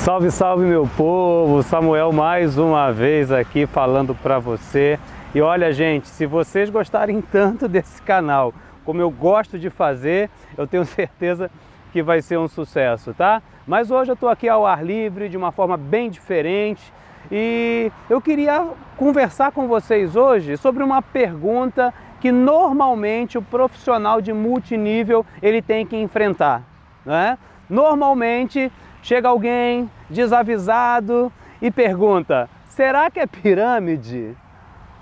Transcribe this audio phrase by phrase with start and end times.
[0.00, 1.62] Salve, salve meu povo!
[1.62, 4.98] Samuel mais uma vez aqui falando para você.
[5.34, 10.66] E olha, gente, se vocês gostarem tanto desse canal, como eu gosto de fazer, eu
[10.66, 11.50] tenho certeza
[11.92, 13.42] que vai ser um sucesso, tá?
[13.66, 16.90] Mas hoje eu estou aqui ao ar livre, de uma forma bem diferente,
[17.30, 21.92] e eu queria conversar com vocês hoje sobre uma pergunta
[22.22, 26.62] que normalmente o profissional de multinível ele tem que enfrentar,
[27.04, 27.36] né?
[27.68, 28.72] Normalmente
[29.02, 34.36] chega alguém desavisado e pergunta: será que é pirâmide?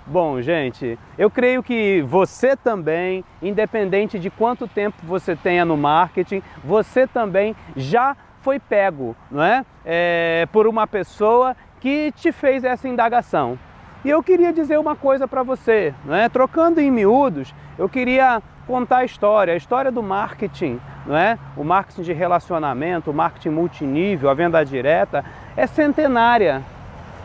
[0.05, 6.41] Bom, gente, eu creio que você também, independente de quanto tempo você tenha no marketing,
[6.63, 9.63] você também já foi pego, não é?
[9.85, 13.59] é por uma pessoa que te fez essa indagação.
[14.03, 16.27] E eu queria dizer uma coisa para você, não é?
[16.27, 21.39] Trocando em miúdos, eu queria contar a história, a história do marketing, não é?
[21.57, 25.25] O marketing de relacionamento, o marketing multinível, a venda direta,
[25.57, 26.61] é centenária,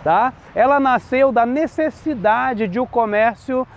[0.03, 0.33] tá?
[0.55, 3.69] Ela nasceu da necessidade de o comércio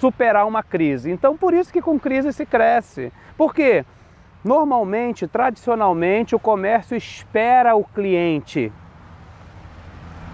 [0.00, 1.10] superar uma crise.
[1.10, 3.12] Então, por isso que com crise se cresce.
[3.36, 3.84] Por quê?
[4.42, 8.72] Normalmente, tradicionalmente, o comércio espera o cliente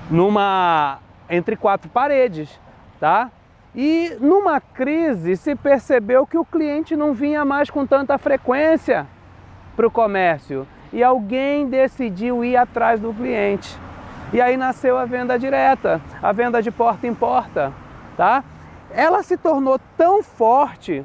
[0.09, 0.99] numa
[1.29, 2.61] entre quatro paredes,
[3.01, 3.29] tá?
[3.75, 9.07] E numa crise se percebeu que o cliente não vinha mais com tanta frequência
[9.77, 13.79] para o comércio e alguém decidiu ir atrás do cliente.
[14.33, 17.73] E aí nasceu a venda direta, a venda de porta em porta,
[18.17, 18.43] tá?
[18.91, 21.05] Ela se tornou tão forte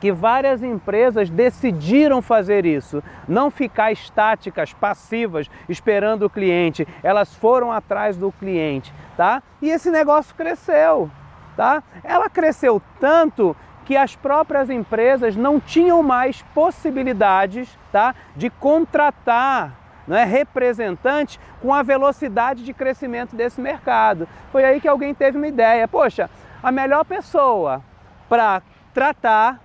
[0.00, 6.86] que várias empresas decidiram fazer isso, não ficar estáticas, passivas, esperando o cliente.
[7.02, 9.40] Elas foram atrás do cliente, tá?
[9.62, 11.10] E esse negócio cresceu
[11.56, 11.82] tá?
[12.04, 19.72] Ela cresceu tanto que as próprias empresas não tinham mais possibilidades tá, de contratar
[20.06, 24.28] não é, representantes com a velocidade de crescimento desse mercado.
[24.52, 25.88] Foi aí que alguém teve uma ideia.
[25.88, 26.30] Poxa,
[26.62, 27.82] a melhor pessoa
[28.28, 28.62] para
[28.94, 29.60] tratar,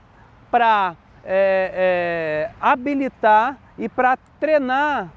[0.50, 5.10] para é, é, habilitar e para treinar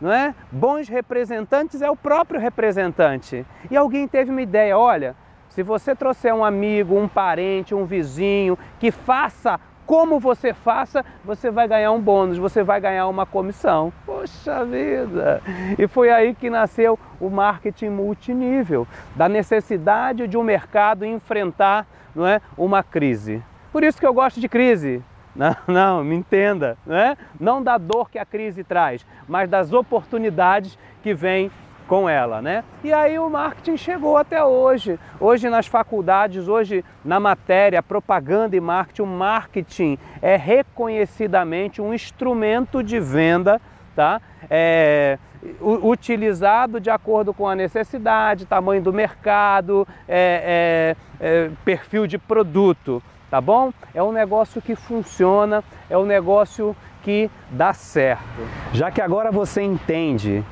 [0.00, 0.34] não é?
[0.50, 3.46] bons representantes é o próprio representante.
[3.70, 5.14] E alguém teve uma ideia, olha,
[5.52, 11.50] se você trouxer um amigo, um parente, um vizinho que faça como você faça, você
[11.50, 13.92] vai ganhar um bônus, você vai ganhar uma comissão.
[14.06, 15.42] Poxa vida!
[15.78, 22.26] E foi aí que nasceu o marketing multinível, da necessidade de um mercado enfrentar não
[22.26, 23.42] é, uma crise.
[23.70, 25.02] Por isso que eu gosto de crise.
[25.34, 27.16] Não, não, me entenda, não é?
[27.40, 31.50] Não da dor que a crise traz, mas das oportunidades que vêm
[31.92, 32.64] com ela, né?
[32.82, 34.98] E aí o marketing chegou até hoje.
[35.20, 42.82] Hoje nas faculdades, hoje na matéria propaganda e marketing, o marketing é reconhecidamente um instrumento
[42.82, 43.60] de venda,
[43.94, 44.22] tá?
[44.48, 45.18] É,
[45.60, 53.02] utilizado de acordo com a necessidade, tamanho do mercado, é, é, é, perfil de produto,
[53.30, 53.70] tá bom?
[53.92, 58.48] É um negócio que funciona, é um negócio que dá certo.
[58.72, 60.42] Já que agora você entende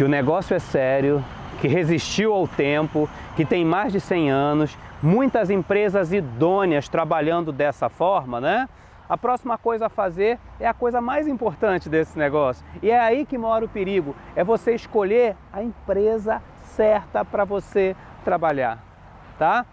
[0.00, 1.22] que o negócio é sério,
[1.60, 3.06] que resistiu ao tempo,
[3.36, 8.66] que tem mais de 100 anos, muitas empresas idôneas trabalhando dessa forma, né?
[9.06, 12.64] A próxima coisa a fazer é a coisa mais importante desse negócio.
[12.82, 17.94] E é aí que mora o perigo, é você escolher a empresa certa para você
[18.24, 18.82] trabalhar,
[19.38, 19.66] tá?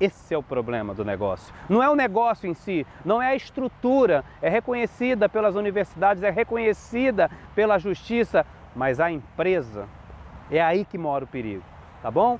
[0.00, 1.52] Esse é o problema do negócio.
[1.68, 6.30] Não é o negócio em si, não é a estrutura, é reconhecida pelas universidades, é
[6.30, 9.86] reconhecida pela justiça, mas a empresa
[10.50, 11.62] é aí que mora o perigo,
[12.02, 12.38] tá bom?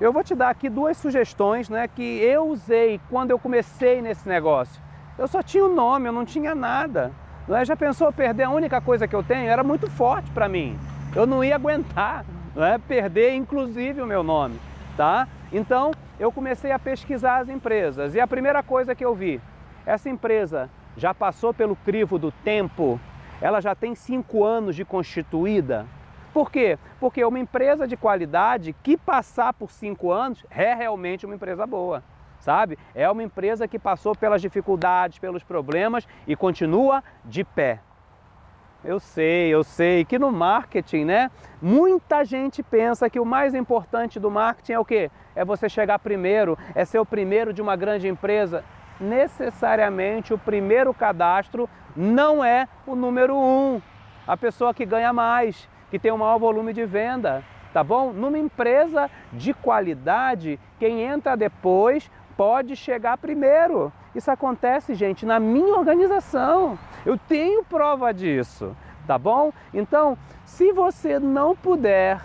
[0.00, 4.28] Eu vou te dar aqui duas sugestões né, que eu usei quando eu comecei nesse
[4.28, 4.82] negócio.
[5.16, 7.12] Eu só tinha o um nome, eu não tinha nada.
[7.48, 7.64] Não é?
[7.64, 9.48] Já pensou perder a única coisa que eu tenho?
[9.48, 10.78] Era muito forte para mim.
[11.14, 12.78] Eu não ia aguentar não é?
[12.78, 14.58] perder, inclusive, o meu nome.
[14.96, 15.28] Tá?
[15.52, 18.14] Então, eu comecei a pesquisar as empresas.
[18.14, 19.40] E a primeira coisa que eu vi,
[19.84, 22.98] essa empresa já passou pelo crivo do tempo
[23.40, 25.86] ela já tem cinco anos de constituída.
[26.32, 26.78] Por quê?
[27.00, 32.04] Porque uma empresa de qualidade que passar por cinco anos é realmente uma empresa boa,
[32.38, 32.78] sabe?
[32.94, 37.80] É uma empresa que passou pelas dificuldades, pelos problemas e continua de pé.
[38.84, 41.30] Eu sei, eu sei que no marketing, né?
[41.60, 45.10] Muita gente pensa que o mais importante do marketing é o quê?
[45.34, 48.62] É você chegar primeiro, é ser o primeiro de uma grande empresa
[49.00, 53.80] necessariamente o primeiro cadastro não é o número um,
[54.26, 58.12] a pessoa que ganha mais, que tem o maior volume de venda, tá bom?
[58.12, 63.92] Numa empresa de qualidade, quem entra depois pode chegar primeiro.
[64.14, 66.78] Isso acontece, gente, na minha organização.
[67.04, 68.76] Eu tenho prova disso.
[69.06, 69.52] tá bom?
[69.72, 72.20] Então, se você não puder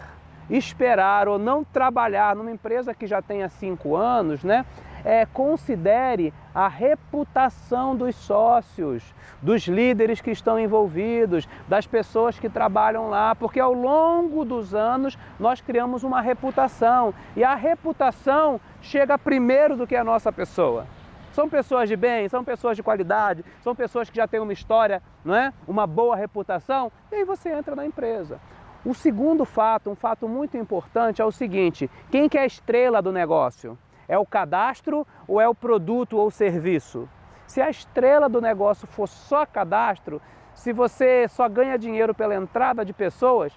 [0.49, 4.65] esperar ou não trabalhar numa empresa que já tenha cinco anos, né?
[5.03, 9.03] É, considere a reputação dos sócios,
[9.41, 15.17] dos líderes que estão envolvidos, das pessoas que trabalham lá, porque ao longo dos anos
[15.39, 20.85] nós criamos uma reputação e a reputação chega primeiro do que a nossa pessoa.
[21.31, 25.01] São pessoas de bem, são pessoas de qualidade, são pessoas que já têm uma história,
[25.23, 25.53] não é?
[25.65, 28.39] Uma boa reputação, e aí você entra na empresa.
[28.83, 33.01] O segundo fato, um fato muito importante, é o seguinte: quem que é a estrela
[33.01, 33.77] do negócio?
[34.07, 37.07] É o cadastro ou é o produto ou serviço?
[37.47, 40.21] Se a estrela do negócio for só cadastro,
[40.53, 43.53] se você só ganha dinheiro pela entrada de pessoas,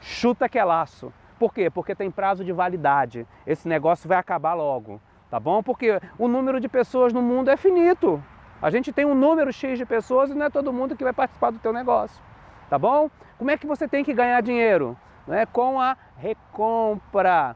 [0.00, 1.12] chuta que é laço.
[1.38, 1.68] Por quê?
[1.68, 3.26] Porque tem prazo de validade.
[3.46, 5.00] Esse negócio vai acabar logo
[5.30, 5.62] tá bom?
[5.62, 8.22] Porque o número de pessoas no mundo é finito.
[8.60, 11.12] A gente tem um número X de pessoas e não é todo mundo que vai
[11.12, 12.22] participar do teu negócio,
[12.70, 13.10] tá bom?
[13.38, 14.96] Como é que você tem que ganhar dinheiro?
[15.28, 17.54] é Com a recompra.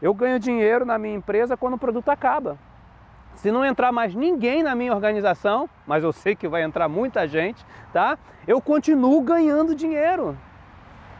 [0.00, 2.58] Eu ganho dinheiro na minha empresa quando o produto acaba.
[3.34, 7.26] Se não entrar mais ninguém na minha organização, mas eu sei que vai entrar muita
[7.28, 8.18] gente, tá?
[8.46, 10.36] Eu continuo ganhando dinheiro.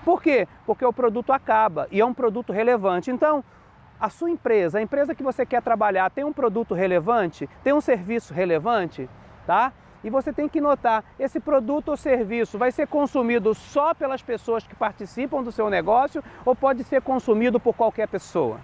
[0.05, 0.49] Por quê?
[0.67, 3.11] Porque o produto acaba e é um produto relevante.
[3.11, 3.45] Então,
[4.01, 7.83] a sua empresa, a empresa que você quer trabalhar, tem um produto relevante, tem um
[7.83, 9.09] serviço relevante,
[9.47, 9.73] tá?
[10.03, 14.67] E você tem que notar, esse produto ou serviço vai ser consumido só pelas pessoas
[14.67, 18.59] que participam do seu negócio ou pode ser consumido por qualquer pessoa?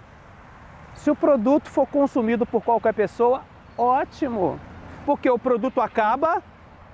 [0.97, 3.43] Se o produto for consumido por qualquer pessoa,
[3.77, 4.59] ótimo,
[5.05, 6.43] porque o produto acaba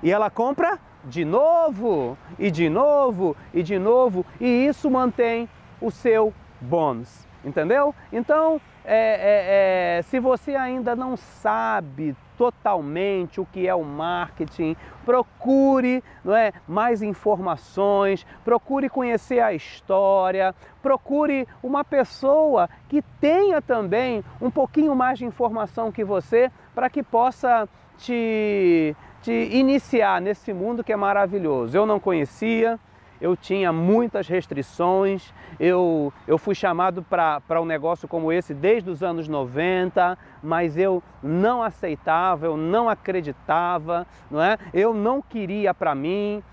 [0.02, 5.50] e ela compra de novo, e de novo, e de novo, e isso mantém
[5.82, 7.94] o seu bônus entendeu?
[8.12, 14.76] Então, é, é, é, se você ainda não sabe totalmente o que é o marketing,
[15.06, 24.24] procure não é, mais informações, procure conhecer a história, procure uma pessoa que tenha também
[24.42, 30.84] um pouquinho mais de informação que você para que possa te, te iniciar nesse mundo
[30.84, 31.78] que é maravilhoso.
[31.78, 32.80] Eu não conhecia,
[33.20, 39.02] eu tinha muitas restrições, eu, eu fui chamado para um negócio como esse desde os
[39.02, 44.58] anos 90, mas eu não aceitava, eu não acreditava, não é?
[44.74, 46.44] eu não queria para mim.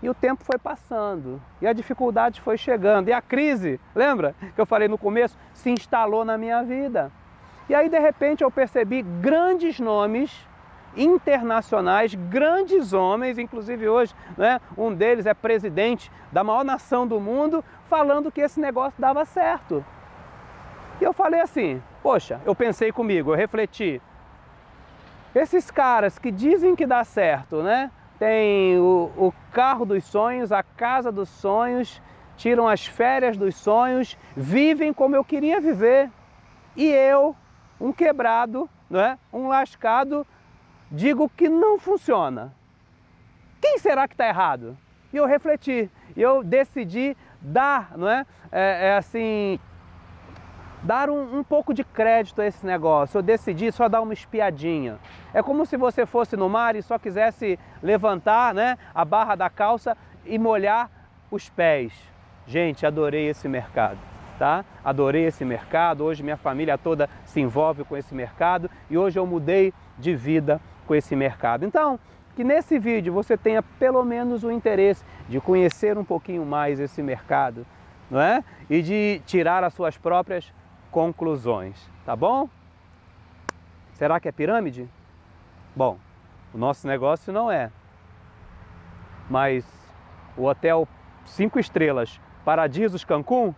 [0.00, 4.60] E o tempo foi passando, e a dificuldade foi chegando, e a crise, lembra que
[4.60, 7.10] eu falei no começo, se instalou na minha vida.
[7.68, 10.46] E aí, de repente, eu percebi grandes nomes
[10.96, 17.64] internacionais, grandes homens, inclusive hoje, né, um deles é presidente da maior nação do mundo,
[17.88, 19.84] falando que esse negócio dava certo.
[21.00, 24.02] E eu falei assim: poxa, eu pensei comigo, eu refleti.
[25.34, 27.90] Esses caras que dizem que dá certo, né?
[28.18, 32.02] Tem o, o carro dos sonhos, a casa dos sonhos,
[32.36, 36.10] tiram as férias dos sonhos, vivem como eu queria viver.
[36.74, 37.36] E eu,
[37.80, 39.18] um quebrado, né?
[39.32, 40.26] um lascado,
[40.90, 42.52] digo que não funciona.
[43.60, 44.76] Quem será que está errado?
[45.12, 48.26] E eu refleti, e eu decidi dar, não é?
[48.52, 49.58] é, é assim,
[50.82, 53.18] dar um, um, pouco de crédito a esse negócio.
[53.18, 54.98] Eu decidi só dar uma espiadinha.
[55.32, 59.50] É como se você fosse no mar e só quisesse levantar né, a barra da
[59.50, 60.90] calça e molhar
[61.30, 61.92] os pés.
[62.46, 63.98] Gente, adorei esse mercado.
[64.38, 64.64] Tá?
[64.84, 66.04] Adorei esse mercado.
[66.04, 70.60] Hoje minha família toda se envolve com esse mercado e hoje eu mudei de vida
[70.88, 71.66] com esse mercado.
[71.66, 72.00] Então,
[72.34, 77.02] que nesse vídeo você tenha pelo menos o interesse de conhecer um pouquinho mais esse
[77.02, 77.66] mercado,
[78.10, 78.42] não é?
[78.70, 80.50] E de tirar as suas próprias
[80.90, 82.48] conclusões, tá bom?
[83.92, 84.88] Será que é pirâmide?
[85.76, 85.98] Bom,
[86.54, 87.70] o nosso negócio não é.
[89.28, 89.64] Mas
[90.36, 90.88] o hotel
[91.26, 93.54] cinco estrelas Paradisos Cancún,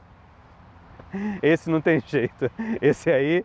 [1.40, 2.50] esse não tem jeito.
[2.82, 3.44] Esse aí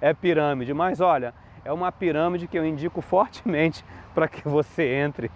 [0.00, 0.74] é pirâmide.
[0.74, 1.32] Mas olha,
[1.64, 5.30] é uma pirâmide que eu indico fortemente para que você entre.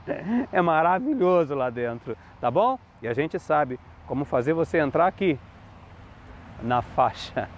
[0.52, 2.78] É maravilhoso lá dentro, tá bom?
[3.02, 5.38] E a gente sabe como fazer você entrar aqui
[6.62, 7.49] na faixa.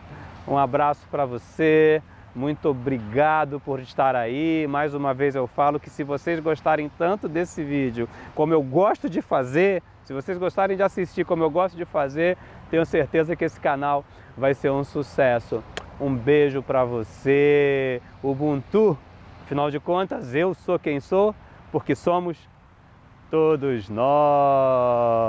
[0.46, 2.02] Um abraço para você.
[2.34, 4.66] Muito obrigado por estar aí.
[4.68, 9.10] Mais uma vez eu falo que se vocês gostarem tanto desse vídeo, como eu gosto
[9.10, 12.38] de fazer, se vocês gostarem de assistir como eu gosto de fazer,
[12.70, 14.04] tenho certeza que esse canal
[14.36, 15.62] vai ser um sucesso.
[16.00, 18.96] Um beijo para você, Ubuntu.
[19.44, 21.34] Afinal de contas, eu sou quem sou,
[21.70, 22.38] porque somos
[23.30, 25.20] todos nós.